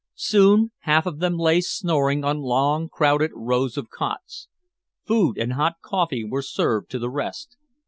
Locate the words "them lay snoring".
1.19-2.23